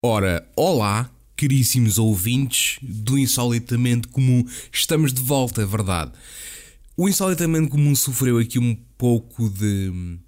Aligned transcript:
Ora, 0.00 0.48
olá, 0.54 1.10
caríssimos 1.36 1.98
ouvintes 1.98 2.78
do 2.80 3.18
Insolitamente 3.18 4.06
Comum. 4.06 4.44
Estamos 4.72 5.12
de 5.12 5.20
volta, 5.20 5.60
é 5.60 5.66
verdade. 5.66 6.12
O 6.96 7.08
Insolitamente 7.08 7.68
Comum 7.68 7.96
sofreu 7.96 8.38
aqui 8.38 8.60
um 8.60 8.76
pouco 8.96 9.50
de, 9.50 10.20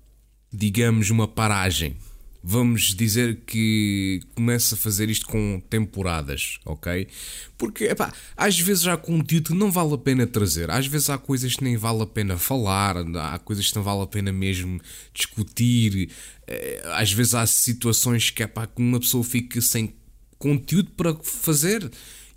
digamos, 0.52 1.10
uma 1.10 1.28
paragem. 1.28 1.94
Vamos 2.42 2.94
dizer 2.94 3.40
que 3.46 4.20
começa 4.34 4.74
a 4.74 4.78
fazer 4.78 5.10
isto 5.10 5.26
com 5.26 5.60
temporadas, 5.68 6.58
ok? 6.64 7.06
Porque, 7.58 7.84
epá, 7.84 8.12
às 8.34 8.58
vezes 8.58 8.86
há 8.86 8.96
conteúdo 8.96 9.50
que 9.50 9.54
não 9.54 9.70
vale 9.70 9.92
a 9.92 9.98
pena 9.98 10.26
trazer, 10.26 10.70
às 10.70 10.86
vezes 10.86 11.10
há 11.10 11.18
coisas 11.18 11.54
que 11.54 11.62
nem 11.62 11.76
vale 11.76 12.02
a 12.02 12.06
pena 12.06 12.38
falar, 12.38 12.96
há 12.96 13.38
coisas 13.38 13.68
que 13.68 13.76
não 13.76 13.82
vale 13.82 14.02
a 14.02 14.06
pena 14.06 14.32
mesmo 14.32 14.80
discutir, 15.12 16.10
eh, 16.46 16.82
às 16.94 17.12
vezes 17.12 17.34
há 17.34 17.46
situações 17.46 18.30
que, 18.30 18.42
epá, 18.42 18.66
que 18.66 18.80
uma 18.80 18.98
pessoa 18.98 19.22
fica 19.22 19.60
sem 19.60 19.94
conteúdo 20.38 20.90
para 20.92 21.14
fazer. 21.22 21.90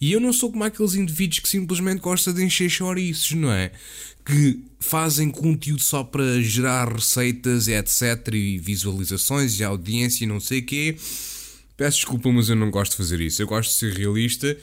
E 0.04 0.12
eu 0.12 0.20
não 0.20 0.34
sou 0.34 0.52
como 0.52 0.66
aqueles 0.66 0.96
indivíduos 0.96 1.40
que 1.40 1.48
simplesmente 1.48 2.02
gostam 2.02 2.34
de 2.34 2.44
encher 2.44 2.70
chouriços, 2.70 3.32
não 3.32 3.50
é? 3.50 3.72
Que 4.26 4.60
fazem 4.78 5.32
conteúdo 5.32 5.82
só 5.82 6.04
para 6.04 6.42
gerar 6.42 6.92
receitas, 6.92 7.70
etc. 7.70 8.34
E 8.34 8.58
visualizações 8.58 9.58
e 9.58 9.64
audiência 9.64 10.26
e 10.26 10.28
não 10.28 10.42
sei 10.42 10.60
o 10.60 10.66
quê. 10.66 10.98
Peço 11.78 12.00
desculpa, 12.00 12.30
mas 12.34 12.50
eu 12.50 12.56
não 12.58 12.70
gosto 12.70 12.92
de 12.92 12.98
fazer 12.98 13.22
isso. 13.22 13.42
Eu 13.42 13.48
gosto 13.48 13.70
de 13.70 13.76
ser 13.78 13.94
realista. 13.94 14.58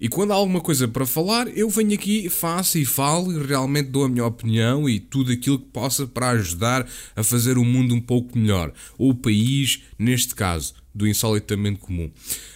E 0.00 0.08
quando 0.08 0.32
há 0.32 0.34
alguma 0.34 0.60
coisa 0.60 0.86
para 0.86 1.06
falar, 1.06 1.48
eu 1.56 1.70
venho 1.70 1.94
aqui, 1.94 2.28
faço 2.28 2.78
e 2.78 2.84
falo 2.84 3.32
e 3.32 3.46
realmente 3.46 3.88
dou 3.88 4.04
a 4.04 4.08
minha 4.08 4.26
opinião 4.26 4.88
e 4.88 5.00
tudo 5.00 5.32
aquilo 5.32 5.58
que 5.58 5.66
possa 5.66 6.06
para 6.06 6.30
ajudar 6.30 6.86
a 7.14 7.22
fazer 7.22 7.56
o 7.56 7.64
mundo 7.64 7.94
um 7.94 8.00
pouco 8.00 8.38
melhor. 8.38 8.72
Ou 8.98 9.10
o 9.10 9.14
país, 9.14 9.82
neste 9.98 10.34
caso, 10.34 10.74
do 10.94 11.06
insolitamente 11.06 11.78
comum. 11.78 12.10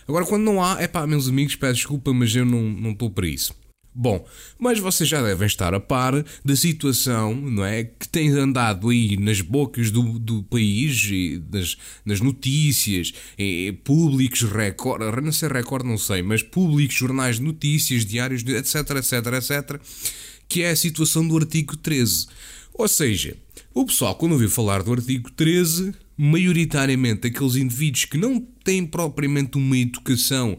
Agora, 0.07 0.27
quando 0.27 0.43
não 0.43 0.63
há, 0.63 0.81
é 0.81 0.87
pá, 0.87 1.07
meus 1.07 1.29
amigos, 1.29 1.57
peço 1.57 1.75
desculpa, 1.75 2.13
mas 2.13 2.35
eu 2.35 2.45
não, 2.45 2.63
não 2.63 2.91
estou 2.91 3.11
para 3.11 3.27
isso. 3.27 3.55
Bom, 3.93 4.25
mas 4.57 4.79
vocês 4.79 5.09
já 5.09 5.21
devem 5.21 5.47
estar 5.47 5.75
a 5.75 5.81
par 5.81 6.25
da 6.45 6.55
situação, 6.55 7.35
não 7.35 7.65
é? 7.65 7.83
Que 7.83 8.09
tem 8.09 8.29
andado 8.31 8.89
aí 8.89 9.17
nas 9.17 9.41
bocas 9.41 9.91
do, 9.91 10.17
do 10.19 10.45
país, 10.45 11.03
e 11.11 11.43
nas, 11.53 11.77
nas 12.05 12.21
notícias, 12.21 13.13
e, 13.37 13.73
públicos, 13.83 14.43
recorde, 14.43 15.05
não 15.21 15.33
sei 15.33 15.49
recorde, 15.49 15.89
não 15.89 15.99
sei, 15.99 16.23
mas 16.23 16.41
públicos, 16.41 16.97
jornais 16.97 17.37
de 17.37 17.43
notícias, 17.43 18.07
diários, 18.07 18.45
etc, 18.47 18.77
etc, 18.97 19.13
etc, 19.35 19.81
que 20.49 20.63
é 20.63 20.71
a 20.71 20.77
situação 20.77 21.27
do 21.27 21.37
artigo 21.37 21.77
13. 21.77 22.29
Ou 22.73 22.87
seja, 22.87 23.37
o 23.75 23.85
pessoal, 23.85 24.15
quando 24.15 24.33
ouviu 24.33 24.49
falar 24.49 24.85
do 24.85 24.93
artigo 24.93 25.31
13, 25.33 25.93
maioritariamente 26.17 27.27
aqueles 27.27 27.57
indivíduos 27.57 28.05
que 28.05 28.19
não 28.19 28.41
têm 28.63 28.87
propriamente 28.87 29.57
uma 29.57 29.77
educação, 29.77 30.59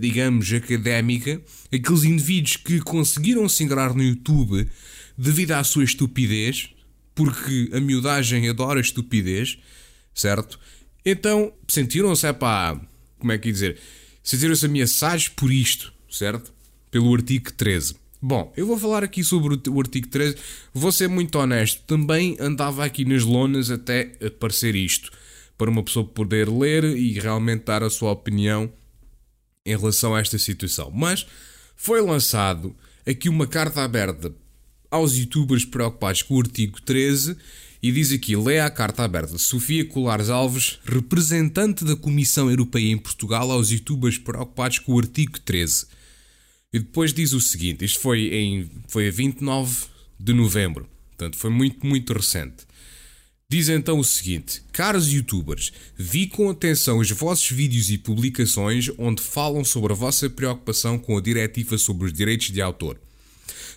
digamos, 0.00 0.52
académica, 0.52 1.40
aqueles 1.72 2.04
indivíduos 2.04 2.56
que 2.56 2.80
conseguiram 2.80 3.48
se 3.48 3.62
ingrar 3.62 3.94
no 3.94 4.02
YouTube 4.02 4.68
devido 5.16 5.52
à 5.52 5.64
sua 5.64 5.84
estupidez, 5.84 6.70
porque 7.14 7.70
a 7.72 7.80
miudagem 7.80 8.48
adora 8.48 8.80
estupidez, 8.80 9.58
certo? 10.14 10.58
Então 11.04 11.52
sentiram-se, 11.66 12.26
é 12.26 12.32
pá, 12.32 12.80
como 13.18 13.32
é 13.32 13.38
que 13.38 13.48
ia 13.48 13.52
dizer? 13.52 13.78
Sentiram-se 14.22 14.66
ameaçados 14.66 15.28
por 15.28 15.50
isto, 15.50 15.92
certo? 16.10 16.52
Pelo 16.90 17.14
artigo 17.14 17.52
13. 17.52 17.96
Bom, 18.20 18.52
eu 18.56 18.66
vou 18.66 18.76
falar 18.76 19.04
aqui 19.04 19.22
sobre 19.22 19.60
o 19.68 19.80
artigo 19.80 20.08
13. 20.08 20.36
Vou 20.74 20.90
ser 20.90 21.08
muito 21.08 21.38
honesto. 21.38 21.82
Também 21.86 22.36
andava 22.40 22.84
aqui 22.84 23.04
nas 23.04 23.22
lonas 23.22 23.70
até 23.70 24.16
aparecer 24.24 24.74
isto. 24.74 25.10
Para 25.56 25.70
uma 25.70 25.82
pessoa 25.82 26.04
poder 26.04 26.48
ler 26.48 26.84
e 26.84 27.12
realmente 27.18 27.64
dar 27.64 27.82
a 27.82 27.90
sua 27.90 28.10
opinião 28.10 28.72
em 29.70 29.76
relação 29.76 30.14
a 30.14 30.20
esta 30.20 30.38
situação. 30.38 30.90
Mas 30.92 31.26
foi 31.76 32.00
lançado 32.00 32.74
aqui 33.06 33.28
uma 33.28 33.46
carta 33.46 33.82
aberta 33.82 34.34
aos 34.90 35.16
youtubers 35.16 35.64
preocupados 35.64 36.22
com 36.22 36.34
o 36.34 36.40
artigo 36.40 36.80
13 36.80 37.36
e 37.82 37.92
diz 37.92 38.12
aqui: 38.12 38.36
leia 38.36 38.66
a 38.66 38.70
carta 38.70 39.04
aberta. 39.04 39.38
Sofia 39.38 39.84
Colares 39.84 40.28
Alves, 40.28 40.78
representante 40.84 41.84
da 41.84 41.96
Comissão 41.96 42.50
Europeia 42.50 42.90
em 42.90 42.98
Portugal, 42.98 43.50
aos 43.50 43.70
youtubers 43.70 44.18
preocupados 44.18 44.78
com 44.78 44.94
o 44.94 44.98
artigo 44.98 45.38
13. 45.40 45.86
E 46.72 46.78
depois 46.78 47.12
diz 47.12 47.32
o 47.32 47.40
seguinte: 47.40 47.84
isto 47.84 48.00
foi, 48.00 48.34
em, 48.34 48.70
foi 48.88 49.08
a 49.08 49.10
29 49.10 49.86
de 50.18 50.32
novembro, 50.32 50.88
portanto 51.10 51.36
foi 51.36 51.50
muito, 51.50 51.86
muito 51.86 52.12
recente. 52.12 52.67
Diz 53.50 53.70
então 53.70 53.98
o 53.98 54.04
seguinte: 54.04 54.62
Caros 54.70 55.10
youtubers, 55.10 55.72
vi 55.96 56.26
com 56.26 56.50
atenção 56.50 56.98
os 56.98 57.10
vossos 57.12 57.50
vídeos 57.50 57.88
e 57.88 57.96
publicações 57.96 58.90
onde 58.98 59.22
falam 59.22 59.64
sobre 59.64 59.94
a 59.94 59.96
vossa 59.96 60.28
preocupação 60.28 60.98
com 60.98 61.16
a 61.16 61.20
diretiva 61.22 61.78
sobre 61.78 62.04
os 62.04 62.12
direitos 62.12 62.50
de 62.50 62.60
autor. 62.60 63.00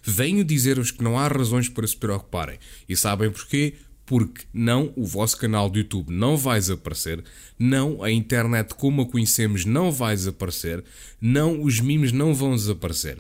Venho 0.04 0.44
dizer-vos 0.44 0.92
que 0.92 1.02
não 1.02 1.18
há 1.18 1.26
razões 1.26 1.70
para 1.70 1.88
se 1.88 1.96
preocuparem. 1.96 2.59
E 2.90 2.98
sabem 2.98 3.32
porquê? 3.32 3.76
porque 4.06 4.44
não 4.54 4.92
o 4.98 5.06
vosso 5.06 5.38
canal 5.38 5.70
do 5.70 5.78
YouTube 5.78 6.12
não 6.12 6.36
vai 6.36 6.59
desaparecer, 6.59 7.24
não 7.58 8.03
a 8.03 8.12
internet 8.12 8.74
como 8.74 9.03
a 9.03 9.06
conhecemos 9.06 9.64
não 9.64 9.90
vai 9.90 10.14
desaparecer, 10.14 10.84
não 11.22 11.64
os 11.64 11.80
memes 11.80 12.12
não 12.12 12.34
vão 12.34 12.53
desaparecer. 12.53 13.20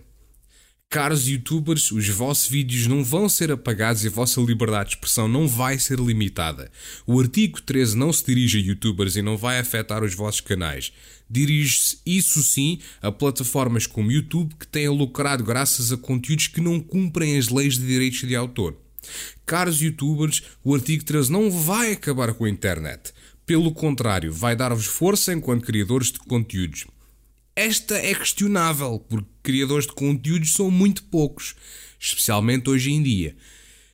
Caros 0.91 1.25
youtubers, 1.25 1.89
os 1.93 2.09
vossos 2.09 2.49
vídeos 2.49 2.85
não 2.85 3.01
vão 3.01 3.29
ser 3.29 3.49
apagados 3.49 4.03
e 4.03 4.09
a 4.09 4.11
vossa 4.11 4.41
liberdade 4.41 4.89
de 4.89 4.95
expressão 4.95 5.25
não 5.25 5.47
vai 5.47 5.79
ser 5.79 5.97
limitada. 5.97 6.69
O 7.07 7.17
artigo 7.17 7.61
13 7.61 7.95
não 7.95 8.11
se 8.11 8.25
dirige 8.25 8.57
a 8.57 8.61
youtubers 8.61 9.15
e 9.15 9.21
não 9.21 9.37
vai 9.37 9.57
afetar 9.57 10.03
os 10.03 10.13
vossos 10.13 10.41
canais. 10.41 10.91
Dirige-se, 11.29 11.99
isso 12.05 12.43
sim, 12.43 12.77
a 13.01 13.09
plataformas 13.09 13.87
como 13.87 14.11
YouTube 14.11 14.53
que 14.59 14.67
têm 14.67 14.89
lucrado 14.89 15.45
graças 15.45 15.93
a 15.93 15.97
conteúdos 15.97 16.47
que 16.47 16.59
não 16.59 16.77
cumprem 16.81 17.37
as 17.37 17.47
leis 17.47 17.75
de 17.75 17.87
direitos 17.87 18.27
de 18.27 18.35
autor. 18.35 18.75
Caros 19.45 19.81
youtubers, 19.81 20.43
o 20.61 20.75
artigo 20.75 21.05
13 21.05 21.31
não 21.31 21.49
vai 21.49 21.93
acabar 21.93 22.33
com 22.33 22.43
a 22.43 22.49
internet. 22.49 23.13
Pelo 23.45 23.71
contrário, 23.71 24.33
vai 24.33 24.57
dar-vos 24.57 24.87
força 24.87 25.31
enquanto 25.31 25.65
criadores 25.65 26.11
de 26.11 26.19
conteúdos. 26.19 26.85
Esta 27.55 27.95
é 27.95 28.15
questionável, 28.15 28.99
porque 29.09 29.27
criadores 29.43 29.85
de 29.85 29.93
conteúdos 29.93 30.53
são 30.53 30.71
muito 30.71 31.03
poucos, 31.03 31.55
especialmente 31.99 32.69
hoje 32.69 32.91
em 32.91 33.03
dia. 33.03 33.35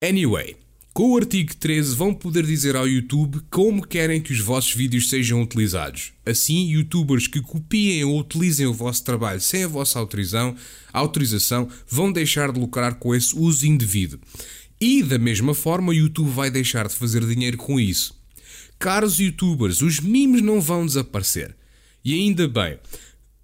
Anyway, 0.01 0.55
com 0.93 1.11
o 1.11 1.17
artigo 1.17 1.55
13 1.55 1.95
vão 1.95 2.13
poder 2.13 2.45
dizer 2.45 2.75
ao 2.75 2.87
YouTube 2.87 3.39
como 3.49 3.85
querem 3.85 4.21
que 4.21 4.31
os 4.31 4.39
vossos 4.39 4.73
vídeos 4.73 5.09
sejam 5.09 5.41
utilizados. 5.41 6.11
Assim, 6.25 6.69
youtubers 6.69 7.27
que 7.27 7.41
copiem 7.41 8.03
ou 8.03 8.19
utilizem 8.19 8.65
o 8.65 8.73
vosso 8.73 9.03
trabalho 9.03 9.41
sem 9.41 9.63
a 9.63 9.67
vossa 9.67 9.99
autorização, 9.99 10.55
autorização 10.93 11.69
vão 11.87 12.11
deixar 12.11 12.51
de 12.51 12.59
lucrar 12.59 12.95
com 12.95 13.13
esse 13.13 13.35
uso 13.35 13.67
indevido. 13.67 14.19
E 14.79 15.01
da 15.01 15.17
mesma 15.17 15.55
forma, 15.55 15.89
o 15.89 15.93
YouTube 15.93 16.29
vai 16.29 16.51
deixar 16.51 16.87
de 16.87 16.95
fazer 16.95 17.25
dinheiro 17.25 17.57
com 17.57 17.79
isso. 17.79 18.15
Caros 18.79 19.19
youtubers, 19.19 19.81
os 19.81 19.99
memes 19.99 20.41
não 20.41 20.61
vão 20.61 20.85
desaparecer. 20.85 21.55
E 22.05 22.13
ainda 22.13 22.47
bem. 22.47 22.77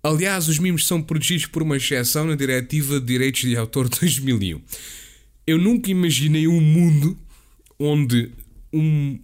Aliás, 0.03 0.49
os 0.49 0.59
memes 0.59 0.85
são 0.85 1.01
protegidos 1.01 1.45
por 1.45 1.63
uma 1.63 1.77
exceção 1.77 2.27
na 2.27 2.35
Diretiva 2.35 2.99
de 2.99 3.05
Direitos 3.05 3.41
de 3.41 3.55
Autor 3.55 3.87
de 3.87 3.99
2001. 4.01 4.61
Eu 5.47 5.57
nunca 5.57 5.89
imaginei 5.89 6.47
um 6.47 6.59
mundo 6.59 7.17
onde 7.79 8.31
um 8.71 9.17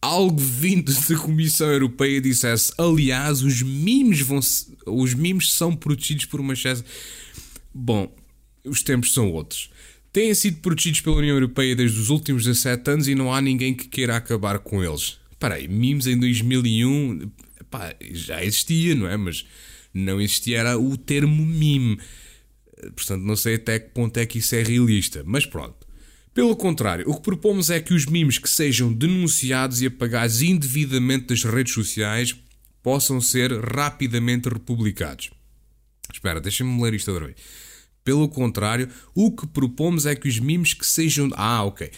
algo 0.00 0.38
vindo 0.38 0.92
da 0.92 1.16
Comissão 1.16 1.68
Europeia 1.68 2.20
dissesse: 2.20 2.72
aliás, 2.76 3.42
os 3.42 3.62
memes 3.62 4.20
vão 4.20 4.40
os 4.86 5.14
memes 5.14 5.52
são 5.52 5.74
protegidos 5.74 6.26
por 6.26 6.40
uma 6.40 6.52
exceção. 6.52 6.84
Bom, 7.74 8.14
os 8.64 8.82
tempos 8.82 9.12
são 9.12 9.32
outros 9.32 9.70
têm 10.16 10.34
sido 10.34 10.62
protegidos 10.62 11.02
pela 11.02 11.16
União 11.16 11.36
Europeia 11.36 11.76
desde 11.76 12.00
os 12.00 12.08
últimos 12.08 12.44
17 12.44 12.90
anos 12.90 13.06
e 13.06 13.14
não 13.14 13.34
há 13.34 13.38
ninguém 13.38 13.74
que 13.74 13.86
queira 13.86 14.16
acabar 14.16 14.58
com 14.60 14.82
eles. 14.82 15.18
Parei, 15.38 15.68
memes 15.68 16.06
em 16.06 16.18
2001 16.18 17.30
pá, 17.70 17.94
já 18.12 18.42
existia, 18.42 18.94
não 18.94 19.06
é? 19.06 19.14
Mas 19.18 19.44
não 19.96 20.20
existia 20.20 20.58
era 20.58 20.78
o 20.78 20.96
termo 20.96 21.44
meme. 21.44 21.98
Portanto, 22.94 23.22
não 23.22 23.36
sei 23.36 23.54
até 23.54 23.78
que 23.78 23.90
ponto 23.90 24.16
é 24.18 24.26
que 24.26 24.38
isso 24.38 24.54
é 24.54 24.62
realista. 24.62 25.22
Mas 25.24 25.46
pronto. 25.46 25.86
Pelo 26.34 26.54
contrário, 26.54 27.08
o 27.08 27.14
que 27.14 27.22
propomos 27.22 27.70
é 27.70 27.80
que 27.80 27.94
os 27.94 28.04
memes 28.04 28.38
que 28.38 28.50
sejam 28.50 28.92
denunciados 28.92 29.80
e 29.80 29.86
apagados 29.86 30.42
indevidamente 30.42 31.28
das 31.28 31.42
redes 31.44 31.72
sociais 31.72 32.36
possam 32.82 33.20
ser 33.20 33.50
rapidamente 33.52 34.48
republicados. 34.48 35.30
Espera, 36.12 36.40
deixa-me 36.40 36.80
ler 36.82 36.92
isto 36.94 37.10
outra 37.10 37.26
vez. 37.26 37.38
Pelo 38.04 38.28
contrário, 38.28 38.88
o 39.14 39.32
que 39.32 39.46
propomos 39.46 40.06
é 40.06 40.14
que 40.14 40.28
os 40.28 40.38
memes 40.38 40.74
que 40.74 40.86
sejam. 40.86 41.30
Ah, 41.34 41.64
ok. 41.64 41.90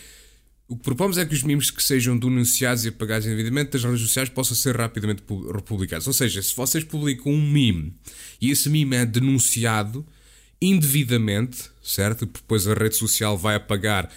O 0.71 0.77
que 0.77 0.83
propomos 0.83 1.17
é 1.17 1.25
que 1.25 1.33
os 1.33 1.43
memes 1.43 1.71
que 1.71 1.83
sejam 1.83 2.19
denunciados 2.19 2.85
e 2.85 2.89
apagados 2.89 3.27
indevidamente 3.27 3.71
das 3.71 3.85
redes 3.85 4.03
sociais 4.03 4.29
possam 4.29 4.55
ser 4.55 4.77
rapidamente 4.77 5.23
republicados. 5.51 6.07
Ou 6.07 6.13
seja, 6.13 6.43
se 6.43 6.55
vocês 6.55 6.85
publicam 6.85 7.33
um 7.33 7.51
meme 7.51 7.95
e 8.39 8.51
esse 8.51 8.69
meme 8.69 8.95
é 8.97 9.07
denunciado 9.07 10.07
indevidamente, 10.61 11.71
certo? 11.83 12.27
Depois 12.27 12.69
a 12.69 12.75
rede 12.75 12.97
social 12.97 13.39
vai 13.39 13.55
apagar, 13.55 14.13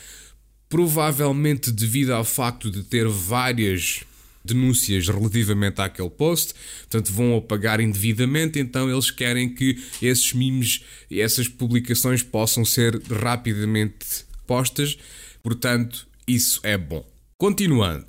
provavelmente 0.68 1.72
devido 1.72 2.12
ao 2.12 2.26
facto 2.26 2.70
de 2.70 2.84
ter 2.84 3.08
várias 3.08 4.02
denúncias 4.44 5.08
relativamente 5.08 5.80
àquele 5.80 6.10
post, 6.10 6.54
portanto 6.82 7.14
vão 7.14 7.38
apagar 7.38 7.80
indevidamente, 7.80 8.60
então 8.60 8.92
eles 8.92 9.10
querem 9.10 9.54
que 9.54 9.82
esses 10.02 10.34
memes 10.34 10.84
e 11.10 11.22
essas 11.22 11.48
publicações 11.48 12.24
possam 12.24 12.66
ser 12.66 13.02
rapidamente 13.04 14.26
postas, 14.46 14.98
portanto 15.42 16.11
isso 16.28 16.60
é 16.64 16.78
bom. 16.78 17.06
Continuando. 17.38 18.06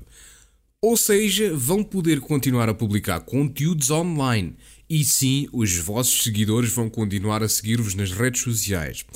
Ou 0.80 0.96
seja, 0.96 1.54
vão 1.54 1.84
poder 1.84 2.20
continuar 2.20 2.68
a 2.68 2.74
publicar 2.74 3.20
conteúdos 3.20 3.90
online 3.90 4.56
e 4.94 5.04
sim, 5.04 5.48
os 5.52 5.78
vossos 5.78 6.22
seguidores 6.22 6.70
vão 6.70 6.90
continuar 6.90 7.42
a 7.42 7.48
seguir-vos 7.48 7.94
nas 7.94 8.12
redes 8.12 8.42
sociais. 8.42 9.06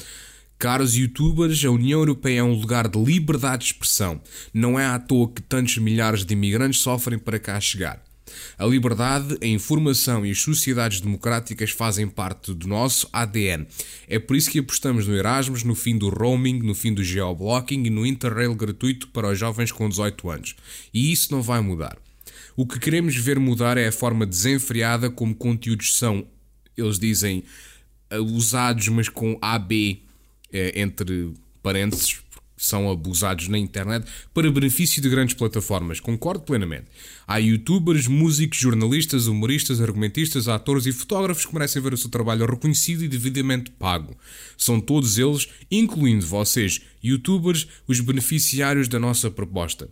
Caros 0.58 0.94
youtubers, 0.94 1.62
a 1.66 1.70
União 1.70 2.00
Europeia 2.00 2.38
é 2.38 2.42
um 2.42 2.54
lugar 2.54 2.88
de 2.88 2.98
liberdade 2.98 3.58
de 3.58 3.72
expressão. 3.72 4.18
Não 4.54 4.80
é 4.80 4.86
à 4.86 4.98
toa 4.98 5.30
que 5.30 5.42
tantos 5.42 5.76
milhares 5.76 6.24
de 6.24 6.32
imigrantes 6.32 6.80
sofrem 6.80 7.18
para 7.18 7.38
cá 7.38 7.60
chegar. 7.60 8.02
A 8.58 8.66
liberdade, 8.66 9.36
a 9.42 9.46
informação 9.46 10.24
e 10.24 10.30
as 10.30 10.40
sociedades 10.40 11.00
democráticas 11.00 11.70
fazem 11.70 12.08
parte 12.08 12.52
do 12.52 12.66
nosso 12.66 13.08
ADN. 13.12 13.66
É 14.08 14.18
por 14.18 14.36
isso 14.36 14.50
que 14.50 14.58
apostamos 14.58 15.06
no 15.06 15.14
Erasmus, 15.14 15.62
no 15.62 15.74
fim 15.74 15.96
do 15.96 16.08
roaming, 16.08 16.60
no 16.60 16.74
fim 16.74 16.92
do 16.92 17.04
geoblocking 17.04 17.84
e 17.84 17.90
no 17.90 18.06
Interrail 18.06 18.54
gratuito 18.54 19.08
para 19.08 19.30
os 19.30 19.38
jovens 19.38 19.70
com 19.72 19.88
18 19.88 20.30
anos. 20.30 20.56
E 20.92 21.12
isso 21.12 21.32
não 21.32 21.42
vai 21.42 21.60
mudar. 21.60 21.96
O 22.56 22.66
que 22.66 22.78
queremos 22.78 23.14
ver 23.16 23.38
mudar 23.38 23.76
é 23.76 23.88
a 23.88 23.92
forma 23.92 24.24
desenfreada 24.24 25.10
como 25.10 25.34
conteúdos 25.34 25.94
são, 25.94 26.26
eles 26.76 26.98
dizem, 26.98 27.44
usados, 28.10 28.88
mas 28.88 29.08
com 29.08 29.38
AB 29.42 30.02
é, 30.52 30.80
entre 30.80 31.34
parênteses, 31.62 32.20
são 32.56 32.90
abusados 32.90 33.48
na 33.48 33.58
internet 33.58 34.06
para 34.32 34.50
benefício 34.50 35.02
de 35.02 35.08
grandes 35.08 35.34
plataformas. 35.34 36.00
Concordo 36.00 36.44
plenamente. 36.44 36.86
Há 37.26 37.38
youtubers, 37.38 38.06
músicos, 38.06 38.58
jornalistas, 38.58 39.26
humoristas, 39.26 39.80
argumentistas, 39.80 40.48
atores 40.48 40.86
e 40.86 40.92
fotógrafos 40.92 41.44
que 41.44 41.52
merecem 41.52 41.82
ver 41.82 41.92
o 41.92 41.96
seu 41.96 42.10
trabalho 42.10 42.46
reconhecido 42.46 43.04
e 43.04 43.08
devidamente 43.08 43.70
pago. 43.72 44.16
São 44.56 44.80
todos 44.80 45.18
eles, 45.18 45.48
incluindo 45.70 46.26
vocês, 46.26 46.80
youtubers, 47.02 47.66
os 47.86 48.00
beneficiários 48.00 48.88
da 48.88 48.98
nossa 48.98 49.30
proposta. 49.30 49.88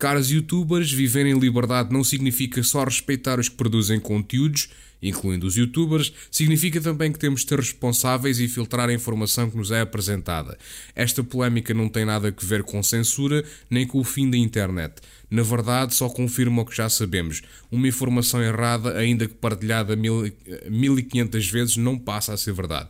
Caros 0.00 0.30
youtubers, 0.30 0.90
viver 0.90 1.26
em 1.26 1.38
liberdade 1.38 1.92
não 1.92 2.02
significa 2.02 2.62
só 2.62 2.84
respeitar 2.84 3.38
os 3.38 3.50
que 3.50 3.56
produzem 3.56 4.00
conteúdos, 4.00 4.70
incluindo 5.02 5.46
os 5.46 5.56
youtubers, 5.56 6.10
significa 6.30 6.80
também 6.80 7.12
que 7.12 7.18
temos 7.18 7.42
de 7.42 7.50
ser 7.50 7.58
responsáveis 7.58 8.40
e 8.40 8.48
filtrar 8.48 8.88
a 8.88 8.94
informação 8.94 9.50
que 9.50 9.58
nos 9.58 9.70
é 9.70 9.82
apresentada. 9.82 10.56
Esta 10.94 11.22
polémica 11.22 11.74
não 11.74 11.86
tem 11.86 12.06
nada 12.06 12.28
a 12.28 12.46
ver 12.46 12.62
com 12.62 12.82
censura 12.82 13.44
nem 13.68 13.86
com 13.86 13.98
o 13.98 14.04
fim 14.04 14.30
da 14.30 14.38
internet. 14.38 15.02
Na 15.30 15.42
verdade, 15.42 15.94
só 15.94 16.08
confirma 16.08 16.62
o 16.62 16.64
que 16.64 16.74
já 16.74 16.88
sabemos. 16.88 17.42
Uma 17.70 17.86
informação 17.86 18.42
errada, 18.42 18.96
ainda 18.96 19.28
que 19.28 19.34
partilhada 19.34 19.94
1500 19.94 21.46
vezes, 21.50 21.76
não 21.76 21.98
passa 21.98 22.32
a 22.32 22.38
ser 22.38 22.54
verdade. 22.54 22.88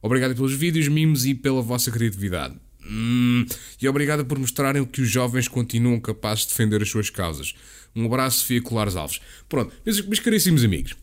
Obrigado 0.00 0.36
pelos 0.36 0.54
vídeos, 0.54 0.86
mimos 0.86 1.26
e 1.26 1.34
pela 1.34 1.60
vossa 1.60 1.90
criatividade. 1.90 2.54
Hum, 2.84 3.46
e 3.80 3.88
obrigado 3.88 4.24
por 4.24 4.38
mostrarem 4.38 4.84
que 4.84 5.02
os 5.02 5.08
jovens 5.08 5.48
continuam 5.48 6.00
capazes 6.00 6.44
de 6.44 6.50
defender 6.50 6.82
as 6.82 6.88
suas 6.88 7.10
causas. 7.10 7.54
Um 7.94 8.06
abraço, 8.06 8.40
Sofia 8.40 8.62
Colares 8.62 8.96
Alves. 8.96 9.20
Pronto, 9.48 9.72
meus, 9.84 10.00
meus 10.00 10.20
caríssimos 10.20 10.64
amigos, 10.64 10.94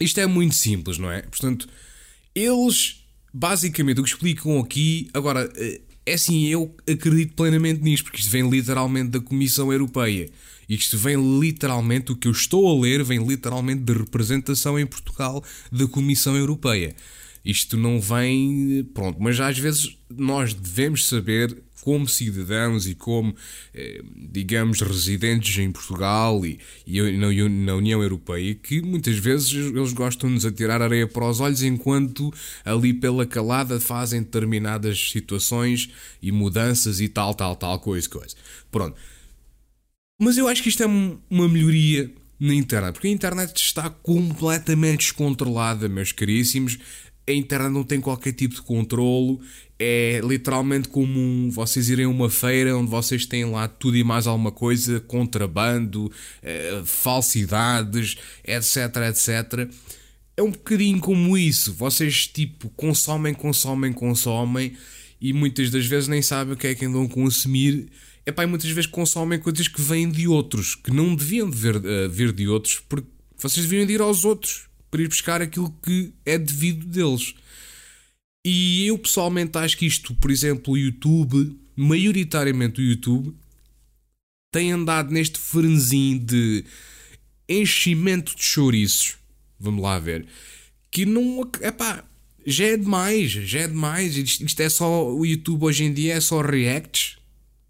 isto 0.00 0.18
é 0.18 0.26
muito 0.26 0.54
simples, 0.54 0.98
não 0.98 1.10
é? 1.10 1.22
Portanto, 1.22 1.68
eles 2.34 3.04
basicamente 3.32 4.00
o 4.00 4.02
que 4.02 4.10
explicam 4.10 4.58
aqui. 4.58 5.08
Agora, 5.12 5.50
eh, 5.56 5.80
é 6.06 6.14
assim, 6.14 6.46
eu 6.46 6.74
acredito 6.88 7.34
plenamente 7.34 7.82
nisto, 7.82 8.04
porque 8.04 8.18
isto 8.18 8.30
vem 8.30 8.48
literalmente 8.48 9.10
da 9.10 9.20
Comissão 9.20 9.72
Europeia. 9.72 10.30
Isto 10.68 10.96
vem 10.96 11.40
literalmente, 11.40 12.12
o 12.12 12.16
que 12.16 12.28
eu 12.28 12.32
estou 12.32 12.68
a 12.68 12.80
ler, 12.80 13.02
vem 13.02 13.24
literalmente 13.26 13.82
de 13.82 13.92
representação 13.92 14.78
em 14.78 14.86
Portugal 14.86 15.44
da 15.70 15.86
Comissão 15.86 16.36
Europeia. 16.36 16.94
Isto 17.44 17.76
não 17.76 18.00
vem. 18.00 18.84
Pronto, 18.92 19.18
mas 19.20 19.40
às 19.40 19.58
vezes 19.58 19.96
nós 20.10 20.52
devemos 20.52 21.06
saber, 21.06 21.62
como 21.80 22.08
cidadãos 22.08 22.86
e 22.86 22.94
como, 22.94 23.34
eh, 23.74 24.02
digamos, 24.30 24.80
residentes 24.80 25.56
em 25.58 25.70
Portugal 25.72 26.44
e, 26.44 26.58
na, 27.12 27.74
União 27.74 28.02
Europeia, 28.02 28.54
que 28.54 28.82
muitas 28.82 29.16
vezes 29.16 29.52
eles 29.52 29.92
gostam 29.92 30.28
de 30.28 30.34
nos 30.34 30.46
atirar 30.46 30.82
areia 30.82 31.06
para 31.06 31.28
os 31.28 31.40
olhos 31.40 31.62
enquanto 31.62 32.32
ali 32.64 32.92
pela 32.92 33.26
calada 33.26 33.80
fazem 33.80 34.22
determinadas 34.22 35.10
situações 35.10 35.90
e 36.22 36.30
mudanças 36.30 37.00
e 37.00 37.08
tal, 37.08 37.34
tal, 37.34 37.56
tal, 37.56 37.78
coisa, 37.78 38.08
coisa. 38.08 38.36
Pronto. 38.70 38.96
Mas 40.18 40.36
eu 40.36 40.48
acho 40.48 40.62
que 40.62 40.68
isto 40.68 40.82
é 40.82 40.86
uma 40.86 41.48
melhoria 41.48 42.10
na 42.38 42.54
internet, 42.54 42.94
porque 42.94 43.08
a 43.08 43.10
internet 43.10 43.56
está 43.56 43.90
completamente 43.90 45.00
descontrolada, 45.00 45.88
meus 45.88 46.12
caríssimos 46.12 46.78
a 47.30 47.34
internet 47.34 47.72
não 47.72 47.84
tem 47.84 48.00
qualquer 48.00 48.32
tipo 48.32 48.54
de 48.54 48.62
controlo. 48.62 49.40
É 49.78 50.20
literalmente 50.22 50.88
como 50.88 51.50
vocês 51.50 51.88
irem 51.88 52.04
a 52.04 52.08
uma 52.08 52.28
feira 52.28 52.76
onde 52.76 52.90
vocês 52.90 53.24
têm 53.24 53.44
lá 53.46 53.66
tudo 53.66 53.96
e 53.96 54.04
mais 54.04 54.26
alguma 54.26 54.52
coisa, 54.52 55.00
contrabando, 55.00 56.12
eh, 56.42 56.82
falsidades, 56.84 58.16
etc, 58.44 58.96
etc. 59.08 59.70
É 60.36 60.42
um 60.42 60.50
bocadinho 60.50 61.00
como 61.00 61.36
isso. 61.36 61.72
Vocês 61.72 62.26
tipo 62.26 62.68
consomem, 62.70 63.32
consomem, 63.32 63.92
consomem 63.92 64.76
e 65.20 65.32
muitas 65.32 65.70
das 65.70 65.86
vezes 65.86 66.08
nem 66.08 66.22
sabem 66.22 66.54
o 66.54 66.56
que 66.56 66.66
é 66.66 66.74
que 66.74 66.84
andam 66.84 67.04
a 67.04 67.08
consumir. 67.08 67.88
Epá, 68.26 68.44
e 68.44 68.46
muitas 68.46 68.70
vezes 68.70 68.90
consomem 68.90 69.38
coisas 69.38 69.66
que 69.66 69.80
vêm 69.80 70.10
de 70.10 70.28
outros, 70.28 70.74
que 70.74 70.90
não 70.90 71.14
deviam 71.14 71.48
de 71.48 71.56
vir, 71.56 71.76
uh, 71.76 72.08
vir 72.08 72.32
de 72.32 72.46
outros, 72.46 72.82
porque 72.88 73.08
vocês 73.36 73.64
deviam 73.64 73.86
de 73.86 73.94
ir 73.94 74.00
aos 74.00 74.24
outros 74.24 74.69
para 74.90 75.02
ir 75.02 75.08
buscar 75.08 75.40
aquilo 75.40 75.70
que 75.82 76.12
é 76.24 76.36
devido 76.36 76.86
deles. 76.86 77.34
E 78.44 78.86
eu 78.86 78.98
pessoalmente 78.98 79.56
acho 79.58 79.76
que 79.76 79.86
isto, 79.86 80.14
por 80.14 80.30
exemplo, 80.30 80.74
o 80.74 80.78
YouTube, 80.78 81.58
maioritariamente 81.76 82.80
o 82.80 82.84
YouTube, 82.84 83.36
tem 84.52 84.72
andado 84.72 85.12
neste 85.12 85.38
frenzinho 85.38 86.18
de 86.18 86.64
enchimento 87.48 88.34
de 88.34 88.42
chouriços. 88.42 89.16
Vamos 89.58 89.82
lá 89.82 89.98
ver. 89.98 90.26
Que 90.90 91.04
não. 91.04 91.48
Epá, 91.60 92.04
já 92.46 92.64
é 92.64 92.76
demais, 92.76 93.30
já 93.30 93.60
é 93.60 93.68
demais. 93.68 94.16
Isto, 94.16 94.44
isto 94.44 94.60
é 94.60 94.68
só. 94.68 95.12
O 95.12 95.24
YouTube 95.24 95.64
hoje 95.64 95.84
em 95.84 95.92
dia 95.92 96.14
é 96.14 96.20
só 96.20 96.40
reacts. 96.40 97.18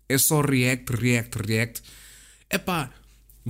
É 0.09 0.17
só 0.17 0.41
react, 0.41 0.93
react, 0.93 1.39
react. 1.47 1.83
Epá, 2.51 2.93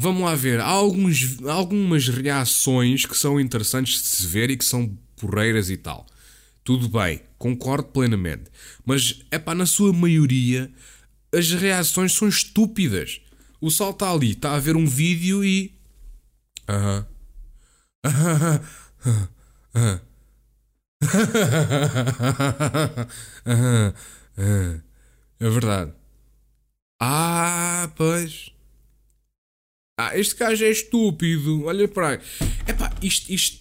Vamos 0.02 0.22
lá 0.22 0.34
ver, 0.34 0.60
há, 0.60 0.64
alguns, 0.64 1.44
algumas 1.44 2.08
reações 2.08 3.04
que 3.04 3.14
são 3.14 3.38
interessantes 3.38 4.00
de 4.00 4.08
se 4.08 4.26
ver 4.26 4.48
e 4.48 4.56
que 4.56 4.64
são 4.64 4.96
porreiras 5.14 5.68
e 5.68 5.76
tal. 5.76 6.06
Tudo 6.64 6.88
bem, 6.88 7.20
concordo 7.36 7.88
plenamente. 7.88 8.44
Mas, 8.82 9.20
é 9.30 9.38
pá, 9.38 9.54
na 9.54 9.66
sua 9.66 9.92
maioria, 9.92 10.72
as 11.34 11.50
reações 11.50 12.14
são 12.14 12.26
estúpidas. 12.26 13.20
O 13.60 13.70
sol 13.70 13.90
está 13.90 14.10
ali, 14.10 14.30
está 14.30 14.54
a 14.54 14.58
ver 14.58 14.74
um 14.74 14.86
vídeo 14.86 15.44
e. 15.44 15.74
Aham. 16.66 17.06
Aham. 18.06 18.60
Aham. 23.46 23.94
É 25.38 25.48
verdade. 25.50 25.92
Ah, 26.98 27.90
pois. 27.96 28.50
Ah, 30.00 30.18
este 30.18 30.34
gajo 30.34 30.64
é 30.64 30.70
estúpido. 30.70 31.64
Olha 31.64 31.86
para 31.86 32.08
aí. 32.08 32.18
Epá, 32.66 32.90
isto, 33.02 33.30
isto 33.30 33.58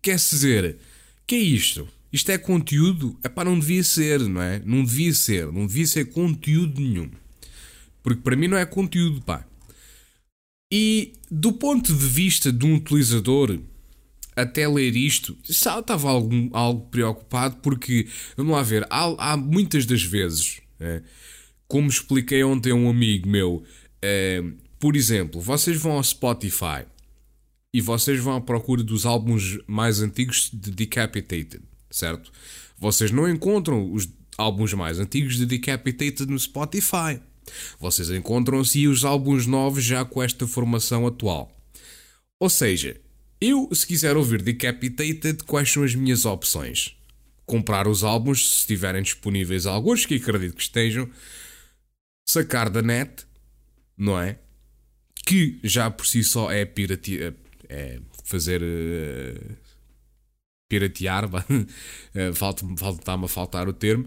quer 0.00 0.16
dizer. 0.16 0.78
Que 1.26 1.34
é 1.34 1.38
isto? 1.38 1.86
Isto 2.10 2.30
é 2.30 2.38
conteúdo? 2.38 3.18
Epá, 3.22 3.44
não 3.44 3.58
devia 3.58 3.84
ser, 3.84 4.20
não 4.20 4.40
é? 4.40 4.62
Não 4.64 4.82
devia 4.82 5.12
ser. 5.12 5.52
Não 5.52 5.66
devia 5.66 5.86
ser 5.86 6.06
conteúdo 6.06 6.80
nenhum. 6.80 7.10
Porque 8.02 8.22
para 8.22 8.36
mim 8.36 8.48
não 8.48 8.56
é 8.56 8.64
conteúdo, 8.64 9.20
pá. 9.20 9.46
E 10.72 11.12
do 11.30 11.52
ponto 11.52 11.94
de 11.94 12.06
vista 12.06 12.50
de 12.50 12.64
um 12.64 12.76
utilizador, 12.76 13.58
até 14.34 14.66
ler 14.66 14.96
isto, 14.96 15.36
estava 15.46 16.08
algo, 16.08 16.30
algo 16.52 16.86
preocupado 16.88 17.56
porque, 17.62 18.08
vamos 18.34 18.52
lá 18.52 18.62
ver, 18.62 18.86
há, 18.88 19.32
há 19.32 19.36
muitas 19.36 19.84
das 19.84 20.02
vezes, 20.02 20.60
é, 20.80 21.02
como 21.68 21.88
expliquei 21.88 22.42
ontem 22.42 22.72
a 22.72 22.74
um 22.74 22.88
amigo 22.88 23.28
meu, 23.28 23.62
é, 24.00 24.42
por 24.86 24.94
exemplo, 24.94 25.40
vocês 25.40 25.76
vão 25.76 25.94
ao 25.94 26.04
Spotify 26.04 26.86
e 27.74 27.80
vocês 27.80 28.20
vão 28.20 28.36
à 28.36 28.40
procura 28.40 28.84
dos 28.84 29.04
álbuns 29.04 29.58
mais 29.66 30.00
antigos 30.00 30.48
de 30.52 30.70
Decapitated, 30.70 31.60
certo? 31.90 32.30
Vocês 32.78 33.10
não 33.10 33.28
encontram 33.28 33.92
os 33.92 34.08
álbuns 34.38 34.72
mais 34.74 35.00
antigos 35.00 35.38
de 35.38 35.44
Decapitated 35.44 36.26
no 36.26 36.38
Spotify. 36.38 37.20
Vocês 37.80 38.10
encontram-se 38.10 38.86
os 38.86 39.04
álbuns 39.04 39.44
novos 39.44 39.82
já 39.82 40.04
com 40.04 40.22
esta 40.22 40.46
formação 40.46 41.04
atual. 41.04 41.50
Ou 42.38 42.48
seja, 42.48 43.00
eu, 43.40 43.68
se 43.74 43.84
quiser 43.84 44.16
ouvir 44.16 44.40
Decapitated, 44.40 45.42
quais 45.42 45.68
são 45.68 45.82
as 45.82 45.96
minhas 45.96 46.24
opções? 46.24 46.96
Comprar 47.44 47.88
os 47.88 48.04
álbuns, 48.04 48.48
se 48.48 48.58
estiverem 48.58 49.02
disponíveis 49.02 49.66
alguns, 49.66 50.06
que 50.06 50.14
acredito 50.14 50.54
que 50.54 50.62
estejam, 50.62 51.10
sacar 52.24 52.70
da 52.70 52.82
net, 52.82 53.26
não 53.98 54.16
é? 54.16 54.38
Que 55.26 55.58
já 55.64 55.90
por 55.90 56.06
si 56.06 56.22
só 56.22 56.50
é 56.50 56.64
piratear, 56.64 57.34
é 57.68 57.98
fazer 58.24 58.62
uh, 58.62 59.56
piratear, 60.68 61.28
falta-me 62.32 62.78
falta 62.78 63.12
a 63.12 63.28
faltar 63.28 63.68
o 63.68 63.72
termo, 63.72 64.06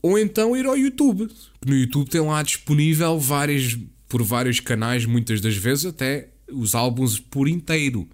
ou 0.00 0.16
então 0.16 0.56
ir 0.56 0.64
ao 0.66 0.78
YouTube. 0.78 1.28
No 1.66 1.74
YouTube 1.74 2.08
tem 2.08 2.20
lá 2.20 2.42
disponível 2.42 3.18
várias, 3.18 3.76
por 4.08 4.22
vários 4.22 4.60
canais, 4.60 5.04
muitas 5.04 5.40
das 5.40 5.56
vezes 5.56 5.84
até 5.84 6.28
os 6.50 6.76
álbuns 6.76 7.18
por 7.18 7.48
inteiro. 7.48 8.08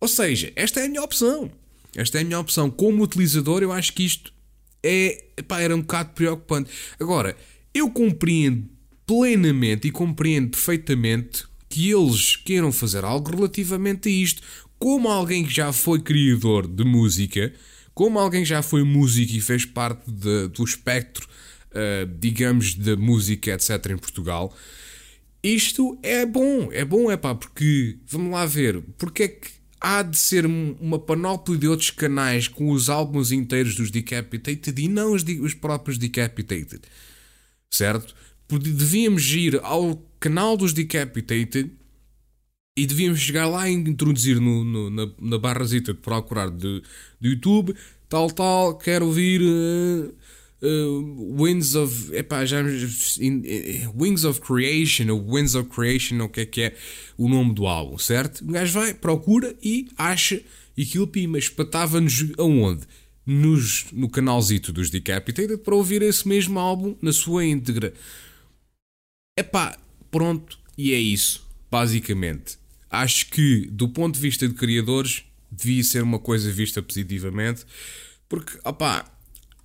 Ou 0.00 0.08
seja, 0.08 0.52
esta 0.56 0.80
é 0.80 0.86
a 0.86 0.88
minha 0.88 1.02
opção. 1.02 1.50
Esta 1.94 2.18
é 2.18 2.22
a 2.22 2.24
minha 2.24 2.40
opção. 2.40 2.68
Como 2.68 3.04
utilizador, 3.04 3.62
eu 3.62 3.70
acho 3.70 3.92
que 3.92 4.04
isto 4.04 4.34
é, 4.82 5.24
epá, 5.36 5.60
era 5.60 5.74
um 5.74 5.80
bocado 5.80 6.10
preocupante. 6.14 6.68
Agora, 6.98 7.36
eu 7.72 7.88
compreendo 7.90 8.68
plenamente 9.06 9.88
e 9.88 9.90
compreendo 9.90 10.50
perfeitamente 10.50 11.44
que 11.68 11.90
eles 11.90 12.36
queiram 12.36 12.72
fazer 12.72 13.04
algo 13.04 13.30
relativamente 13.34 14.08
a 14.08 14.12
isto. 14.12 14.42
Como 14.78 15.08
alguém 15.08 15.44
que 15.44 15.52
já 15.52 15.72
foi 15.72 16.00
criador 16.00 16.66
de 16.66 16.84
música, 16.84 17.52
como 17.94 18.18
alguém 18.18 18.42
que 18.42 18.48
já 18.48 18.62
foi 18.62 18.82
músico 18.82 19.32
e 19.32 19.40
fez 19.40 19.64
parte 19.64 20.10
de, 20.10 20.48
do 20.48 20.64
espectro, 20.64 21.28
uh, 21.70 22.06
digamos, 22.18 22.74
da 22.74 22.96
música, 22.96 23.52
etc., 23.52 23.90
em 23.90 23.96
Portugal, 23.96 24.54
isto 25.42 25.98
é 26.02 26.24
bom, 26.24 26.70
é 26.72 26.84
bom, 26.84 27.10
é 27.10 27.16
pá, 27.16 27.34
porque, 27.34 27.98
vamos 28.06 28.32
lá 28.32 28.46
ver, 28.46 28.82
porque 28.96 29.22
é 29.24 29.28
que 29.28 29.50
há 29.80 30.02
de 30.02 30.16
ser 30.16 30.46
uma 30.46 30.98
panóplia 30.98 31.58
de 31.58 31.68
outros 31.68 31.90
canais 31.90 32.48
com 32.48 32.70
os 32.70 32.88
álbuns 32.88 33.30
inteiros 33.30 33.74
dos 33.74 33.90
Decapitated 33.90 34.82
e 34.82 34.88
não 34.88 35.12
os, 35.12 35.22
os 35.22 35.52
próprios 35.52 35.98
Decapitated, 35.98 36.80
certo? 37.70 38.14
Devíamos 38.58 39.30
ir 39.32 39.60
ao 39.62 40.02
canal 40.20 40.56
dos 40.56 40.72
Decapitated 40.72 41.70
e 42.76 42.86
devíamos 42.86 43.20
chegar 43.20 43.46
lá 43.46 43.68
e 43.68 43.72
introduzir 43.72 44.40
no, 44.40 44.64
no 44.64 44.90
na, 44.90 45.10
na 45.20 45.38
barrazita 45.38 45.94
de 45.94 46.00
procurar 46.00 46.50
de 46.50 46.82
YouTube, 47.20 47.74
tal, 48.08 48.30
tal, 48.30 48.76
quero 48.76 49.06
ouvir. 49.06 49.40
Uh, 49.42 50.12
uh, 50.64 51.42
Winds 51.42 51.74
of. 51.74 52.14
Epá, 52.14 52.44
já, 52.44 52.60
in, 53.20 53.42
uh, 53.42 54.02
Wings 54.02 54.24
of 54.24 54.40
Creation, 54.40 55.10
ou 55.10 55.34
Winds 55.34 55.54
of 55.54 55.70
Creation, 55.70 56.20
ou 56.20 56.26
o 56.26 56.28
que 56.28 56.40
é 56.40 56.46
que 56.46 56.62
é 56.62 56.76
o 57.16 57.28
nome 57.28 57.54
do 57.54 57.66
álbum, 57.66 57.98
certo? 57.98 58.42
O 58.42 58.52
gajo 58.52 58.80
vai, 58.80 58.94
procura 58.94 59.54
e 59.62 59.88
acha 59.96 60.40
aquilo 60.78 61.06
pima. 61.06 61.38
Espatava-nos 61.38 62.32
aonde? 62.38 62.82
Nos, 63.26 63.86
no 63.90 64.10
canalzito 64.10 64.70
dos 64.70 64.90
Decapitated 64.90 65.56
para 65.58 65.74
ouvir 65.74 66.02
esse 66.02 66.28
mesmo 66.28 66.58
álbum 66.58 66.94
na 67.00 67.12
sua 67.12 67.44
íntegra. 67.44 67.94
Epá, 69.36 69.76
pronto, 70.12 70.56
e 70.78 70.94
é 70.94 70.98
isso, 70.98 71.44
basicamente. 71.68 72.56
Acho 72.88 73.26
que, 73.30 73.66
do 73.66 73.88
ponto 73.88 74.14
de 74.14 74.20
vista 74.20 74.46
de 74.46 74.54
criadores, 74.54 75.24
devia 75.50 75.82
ser 75.82 76.04
uma 76.04 76.20
coisa 76.20 76.52
vista 76.52 76.80
positivamente, 76.80 77.64
porque, 78.28 78.56
opá, 78.64 79.04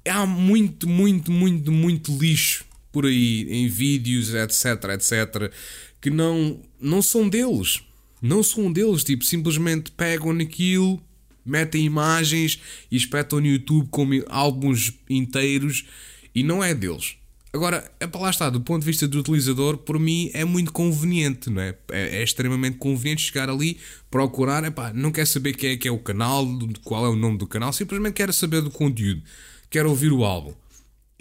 há 0.10 0.26
muito, 0.26 0.90
muito, 0.90 1.32
muito, 1.32 1.72
muito 1.72 2.18
lixo 2.18 2.66
por 2.92 3.06
aí 3.06 3.46
em 3.48 3.68
vídeos, 3.68 4.34
etc, 4.34 4.86
etc, 4.96 5.54
que 6.02 6.10
não, 6.10 6.60
não 6.82 7.04
são 7.04 7.30
deles. 7.30 7.80
Não 8.20 8.42
são 8.42 8.74
deles, 8.74 9.04
tipo, 9.04 9.24
simplesmente 9.24 9.92
pegam 9.92 10.34
naquilo, 10.34 11.00
metem 11.46 11.86
imagens 11.86 12.60
e 12.90 12.98
espetam 12.98 13.40
no 13.40 13.46
YouTube 13.46 13.88
como 13.92 14.14
álbuns 14.30 14.94
inteiros 15.08 15.86
e 16.34 16.42
não 16.42 16.64
é 16.64 16.74
deles. 16.74 17.19
Agora, 17.52 17.92
é 18.00 18.06
lá 18.06 18.30
está, 18.30 18.50
do 18.50 18.62
ponto 18.62 18.82
de 18.82 18.86
vista 18.86 19.08
do 19.08 19.20
utilizador, 19.20 19.78
por 19.78 19.98
mim 19.98 20.30
é 20.34 20.46
muito 20.46 20.72
conveniente, 20.72 21.50
não 21.50 21.62
é? 21.62 21.76
É, 21.92 22.20
é 22.20 22.24
extremamente 22.24 22.78
conveniente 22.78 23.24
chegar 23.24 23.50
ali, 23.50 23.80
procurar, 24.12 24.64
epá, 24.64 24.94
não 24.94 25.12
quer 25.12 25.26
saber 25.26 25.54
quem 25.54 25.72
é 25.72 25.78
que 25.78 25.88
é 25.88 25.92
o 25.92 25.98
canal, 25.98 26.46
qual 26.84 27.06
é 27.06 27.10
o 27.10 27.16
nome 27.16 27.40
do 27.40 27.48
canal, 27.48 27.74
simplesmente 27.74 28.14
quer 28.14 28.32
saber 28.34 28.62
do 28.62 28.70
conteúdo 28.70 29.24
quero 29.70 29.90
ouvir 29.90 30.12
o 30.12 30.24
álbum. 30.24 30.54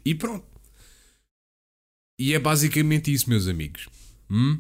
E 0.04 0.14
pronto. 0.14 0.46
E 2.18 2.34
é 2.34 2.38
basicamente 2.38 3.12
isso, 3.12 3.28
meus 3.28 3.46
amigos. 3.46 3.88
Hum? 4.30 4.58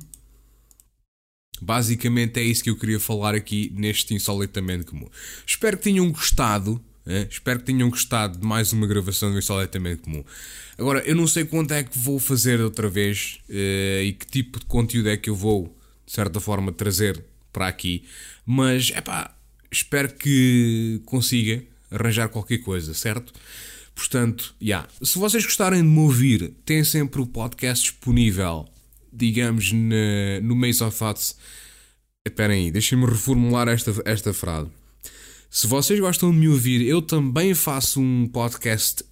Basicamente 1.60 2.38
é 2.38 2.42
isso 2.42 2.62
que 2.62 2.70
eu 2.70 2.76
queria 2.76 3.00
falar 3.00 3.34
aqui 3.34 3.72
neste 3.74 4.14
Insolitamente 4.14 4.84
Comum. 4.84 5.08
Espero 5.44 5.76
que 5.76 5.84
tenham 5.84 6.10
gostado. 6.12 6.82
Eh? 7.08 7.26
Espero 7.30 7.58
que 7.58 7.64
tenham 7.64 7.88
gostado 7.88 8.38
de 8.38 8.46
mais 8.46 8.70
uma 8.70 8.86
gravação 8.86 9.32
do 9.32 9.38
Insolitamente 9.38 10.02
Comum. 10.02 10.22
Agora, 10.76 11.00
eu 11.00 11.16
não 11.16 11.26
sei 11.26 11.46
quanto 11.46 11.72
é 11.72 11.82
que 11.82 11.98
vou 11.98 12.18
fazer 12.18 12.60
outra 12.60 12.88
vez 12.88 13.40
eh, 13.48 14.02
e 14.04 14.12
que 14.12 14.26
tipo 14.26 14.60
de 14.60 14.66
conteúdo 14.66 15.08
é 15.08 15.16
que 15.16 15.30
eu 15.30 15.34
vou, 15.34 15.74
de 16.04 16.12
certa 16.12 16.38
forma, 16.38 16.70
trazer 16.70 17.24
para 17.50 17.66
aqui. 17.66 18.04
Mas, 18.44 18.92
é 18.94 19.00
pá, 19.00 19.34
espero 19.72 20.12
que 20.12 21.00
consiga 21.06 21.62
arranjar 21.90 22.28
qualquer 22.28 22.58
coisa, 22.58 22.92
certo? 22.92 23.32
Portanto, 23.94 24.54
yeah. 24.62 24.86
se 25.02 25.18
vocês 25.18 25.44
gostarem 25.44 25.82
de 25.82 25.88
me 25.88 25.98
ouvir, 26.00 26.52
tem 26.64 26.84
sempre 26.84 27.22
o 27.22 27.26
podcast 27.26 27.84
disponível, 27.84 28.68
digamos, 29.10 29.72
no 30.42 30.54
Maze 30.54 30.84
of 30.84 30.96
Thoughts. 30.96 31.36
Esperem 32.24 32.66
aí, 32.66 32.70
deixem-me 32.70 33.06
reformular 33.06 33.66
esta, 33.66 33.92
esta 34.04 34.32
frase. 34.34 34.77
Se 35.50 35.66
vocês 35.66 35.98
gostam 35.98 36.30
de 36.30 36.36
me 36.36 36.48
ouvir, 36.48 36.82
eu 36.82 37.00
também 37.00 37.54
faço 37.54 38.00
um 38.00 38.28
podcast, 38.28 39.02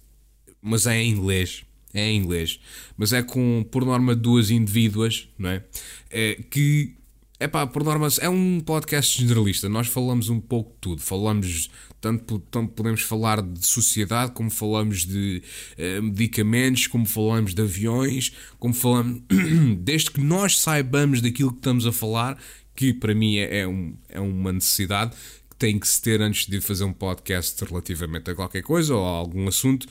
mas 0.61 0.85
é 0.85 1.01
em 1.01 1.11
inglês. 1.11 1.63
É 1.93 2.07
em 2.07 2.17
inglês. 2.17 2.59
Mas 2.95 3.11
é 3.11 3.23
com, 3.23 3.65
por 3.71 3.83
norma, 3.83 4.15
duas 4.15 4.51
indivíduas, 4.51 5.27
não 5.37 5.49
é? 5.49 5.63
é 6.11 6.35
que 6.49 6.95
é 7.39 7.47
pá, 7.47 7.65
por 7.65 7.83
norma, 7.83 8.07
é 8.21 8.29
um 8.29 8.59
podcast 8.59 9.19
generalista. 9.19 9.67
Nós 9.67 9.87
falamos 9.87 10.29
um 10.29 10.39
pouco 10.39 10.71
de 10.73 10.77
tudo. 10.79 11.01
Falamos, 11.01 11.71
tanto, 11.99 12.37
tanto 12.51 12.71
podemos 12.73 13.01
falar 13.01 13.41
de 13.41 13.65
sociedade, 13.65 14.31
como 14.31 14.51
falamos 14.51 15.05
de 15.05 15.41
uh, 15.77 16.03
medicamentos, 16.03 16.85
como 16.85 17.05
falamos 17.07 17.55
de 17.55 17.61
aviões, 17.63 18.31
como 18.59 18.75
falamos. 18.75 19.23
desde 19.81 20.11
que 20.11 20.21
nós 20.21 20.59
saibamos 20.59 21.19
daquilo 21.19 21.51
que 21.51 21.57
estamos 21.57 21.87
a 21.87 21.91
falar, 21.91 22.37
que 22.75 22.93
para 22.93 23.15
mim 23.15 23.37
é, 23.37 23.61
é, 23.61 23.67
um, 23.67 23.95
é 24.07 24.19
uma 24.19 24.53
necessidade 24.53 25.15
tem 25.57 25.79
que 25.79 25.87
se 25.87 26.01
ter 26.01 26.21
antes 26.21 26.47
de 26.47 26.61
fazer 26.61 26.83
um 26.83 26.93
podcast 26.93 27.63
relativamente 27.65 28.31
a 28.31 28.35
qualquer 28.35 28.61
coisa 28.61 28.95
ou 28.95 29.05
a 29.05 29.09
algum 29.09 29.47
assunto, 29.47 29.87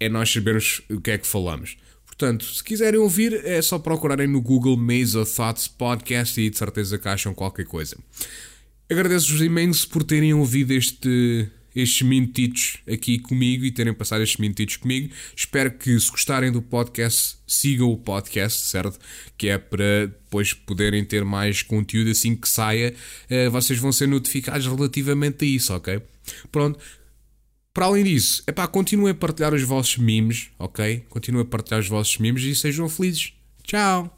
é 0.00 0.08
nós 0.08 0.32
sabermos 0.32 0.82
o 0.90 1.00
que 1.00 1.10
é 1.10 1.18
que 1.18 1.26
falamos. 1.26 1.76
Portanto, 2.06 2.44
se 2.44 2.64
quiserem 2.64 2.98
ouvir, 2.98 3.44
é 3.44 3.62
só 3.62 3.78
procurarem 3.78 4.26
no 4.26 4.40
Google 4.40 4.76
of 5.16 5.34
Thoughts 5.34 5.68
Podcast 5.68 6.40
e 6.40 6.50
de 6.50 6.58
certeza 6.58 6.98
que 6.98 7.08
acham 7.08 7.32
qualquer 7.32 7.64
coisa. 7.64 7.96
Agradeço-vos 8.90 9.40
imenso 9.40 9.88
por 9.88 10.02
terem 10.02 10.34
ouvido 10.34 10.72
este, 10.72 11.48
estes 11.80 12.02
minutitos 12.02 12.78
aqui 12.90 13.18
comigo 13.18 13.64
e 13.64 13.70
terem 13.70 13.94
passado 13.94 14.22
estes 14.22 14.38
minutitos 14.38 14.76
comigo. 14.76 15.12
Espero 15.36 15.70
que, 15.70 15.98
se 15.98 16.10
gostarem 16.10 16.50
do 16.50 16.60
podcast, 16.60 17.36
sigam 17.46 17.90
o 17.90 17.96
podcast, 17.96 18.66
certo? 18.66 18.98
Que 19.36 19.48
é 19.48 19.58
para 19.58 20.06
depois 20.06 20.52
poderem 20.52 21.04
ter 21.04 21.24
mais 21.24 21.62
conteúdo 21.62 22.10
assim 22.10 22.34
que 22.34 22.48
saia. 22.48 22.94
Eh, 23.30 23.48
vocês 23.48 23.78
vão 23.78 23.92
ser 23.92 24.08
notificados 24.08 24.66
relativamente 24.66 25.44
a 25.44 25.48
isso, 25.48 25.74
ok? 25.74 26.00
Pronto, 26.50 26.78
para 27.72 27.86
além 27.86 28.02
disso, 28.02 28.42
é 28.46 28.52
pá, 28.52 28.66
continuem 28.66 29.12
a 29.12 29.14
partilhar 29.14 29.54
os 29.54 29.62
vossos 29.62 29.98
memes, 29.98 30.50
ok? 30.58 31.04
Continuem 31.08 31.44
a 31.44 31.48
partilhar 31.48 31.80
os 31.80 31.88
vossos 31.88 32.18
memes 32.18 32.42
e 32.42 32.54
sejam 32.54 32.88
felizes. 32.88 33.32
Tchau! 33.62 34.17